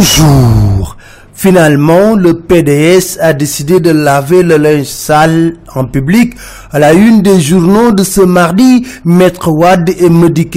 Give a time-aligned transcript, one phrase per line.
[0.00, 0.96] Bonjour.
[1.34, 6.32] Finalement, le PDS a décidé de laver le linge sale en public
[6.70, 10.48] à la une des journaux de ce mardi, Maître Wad et Medi.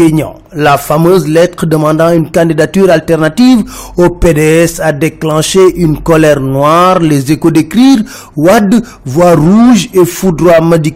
[0.54, 3.66] La fameuse lettre demandant une candidature alternative
[3.98, 7.00] au PDS a déclenché une colère noire.
[7.00, 8.00] Les échos d'écrire,
[8.38, 10.94] Wad voit rouge et foudroie Medi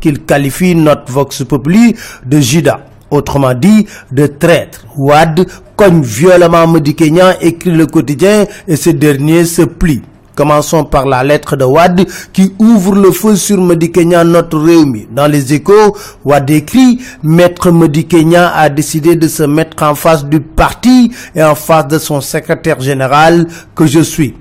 [0.00, 1.94] qu'il qualifie notre Vox Populi
[2.26, 2.80] de Judas
[3.14, 4.84] autrement dit de traître.
[4.96, 5.46] Wad
[5.76, 10.02] cogne violemment Kenyan, écrit le quotidien et ce dernier se plie.
[10.34, 15.06] Commençons par la lettre de Wad qui ouvre le feu sur Medi Kenyan, notre réumi.
[15.10, 20.24] Dans les échos, Wad écrit, Maître Medi Kenyan a décidé de se mettre en face
[20.24, 24.34] du parti et en face de son secrétaire général que je suis.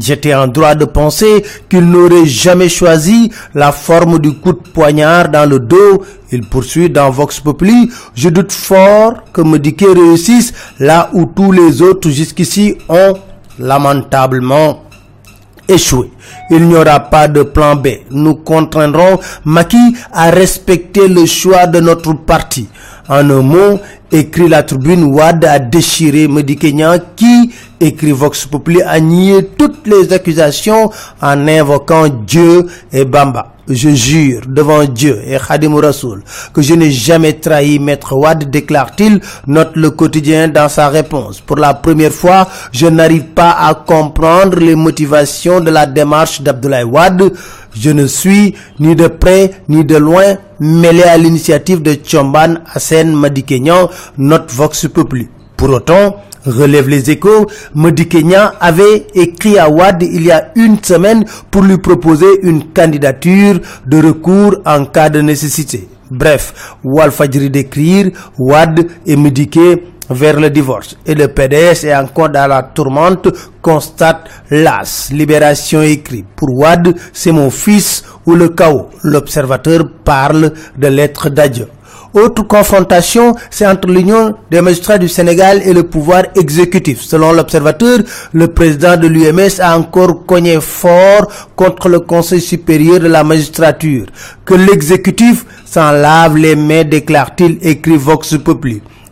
[0.00, 5.28] J'étais en droit de penser qu'il n'aurait jamais choisi la forme du coup de poignard
[5.28, 6.02] dans le dos.
[6.32, 7.90] Il poursuit dans Vox Populi.
[8.14, 13.14] Je doute fort que Mediké réussisse là où tous les autres jusqu'ici ont
[13.60, 14.82] lamentablement
[15.68, 16.10] échoué.
[16.50, 17.88] Il n'y aura pas de plan B.
[18.10, 22.68] Nous contraindrons Maki à respecter le choix de notre parti.
[23.08, 23.78] En un mot,
[24.10, 29.86] écrit la tribune, Wad a déchiré Medi Kenyan qui, écrit Vox Populi, a nié toutes
[29.86, 33.52] les accusations en invoquant Dieu et Bamba.
[33.68, 36.22] Je jure devant Dieu et Khadim Rasoul
[36.54, 41.40] que je n'ai jamais trahi Maître Wad, déclare-t-il, note le quotidien dans sa réponse.
[41.40, 46.84] Pour la première fois, je n'arrive pas à comprendre les motivations de la démarche d'Abdoulaye
[46.84, 47.32] Wad.
[47.74, 53.12] Je ne suis ni de près ni de loin mêlé à l'initiative de Tchomban Hassan
[53.12, 55.28] Madikenyan, notre Vox Populi.
[55.56, 60.82] Pour autant, relève les échos, Medi Kenyan avait écrit à Wad il y a une
[60.82, 65.88] semaine pour lui proposer une candidature de recours en cas de nécessité.
[66.10, 70.96] Bref, Walfadjiri d'écrire, Wad et Mediké vers le divorce.
[71.04, 73.28] Et le PDS est encore dans la tourmente,
[73.60, 75.10] constate l'AS.
[75.12, 76.24] Libération écrit.
[76.36, 78.88] Pour Wad, c'est mon fils ou le chaos.
[79.02, 81.66] L'observateur parle de l'être d'adieu.
[82.16, 87.02] Autre confrontation, c'est entre l'Union des magistrats du Sénégal et le pouvoir exécutif.
[87.02, 87.98] Selon l'observateur,
[88.32, 94.06] le président de l'UMS a encore cogné fort contre le Conseil supérieur de la magistrature.
[94.46, 98.34] Que l'exécutif s'en lave les mains, déclare-t-il, écrit Vox.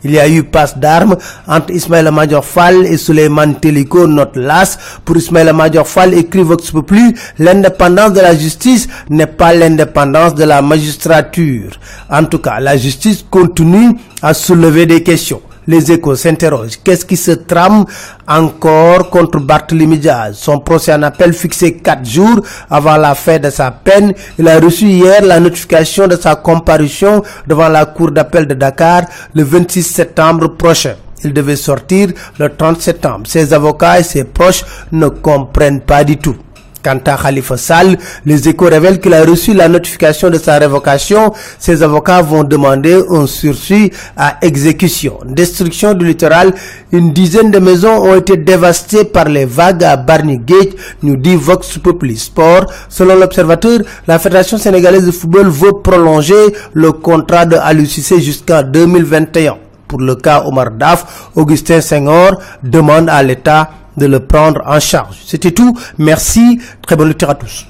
[0.04, 1.16] Il y a eu passe d'armes
[1.48, 4.78] entre Ismaël Major Fall et Suleiman Teliko, notre las.
[5.02, 10.44] Pour Ismaël Major Fall, écrit Vox Populi, l'indépendance de la justice n'est pas l'indépendance de
[10.44, 11.70] la magistrature.
[12.10, 16.78] En tout cas, la justice continue à soulever des questions les échos s'interrogent.
[16.82, 17.84] Qu'est-ce qui se trame
[18.26, 20.36] encore contre Barthélemy Diaz?
[20.36, 24.12] Son procès en appel fixé quatre jours avant la fin de sa peine.
[24.38, 29.02] Il a reçu hier la notification de sa comparution devant la cour d'appel de Dakar
[29.34, 30.94] le 26 septembre prochain.
[31.22, 32.08] Il devait sortir
[32.38, 33.26] le 30 septembre.
[33.26, 36.36] Ses avocats et ses proches ne comprennent pas du tout.
[36.84, 37.96] Quant à Khalifa Sall,
[38.26, 41.32] les échos révèlent qu'il a reçu la notification de sa révocation.
[41.58, 45.18] Ses avocats vont demander un sursis à exécution.
[45.24, 46.52] Destruction du littoral,
[46.92, 51.36] une dizaine de maisons ont été dévastées par les vagues à Barney Gate, nous dit
[51.36, 52.66] Vox Populi Sport.
[52.90, 56.34] Selon l'observateur, la Fédération sénégalaise de football veut prolonger
[56.74, 59.56] le contrat de Alucissé jusqu'en 2021.
[59.88, 65.16] Pour le cas Omar Daf, Augustin Senghor demande à l'État de le prendre en charge.
[65.24, 65.78] C'était tout.
[65.98, 66.60] Merci.
[66.82, 67.66] Très bonne lecture à tous.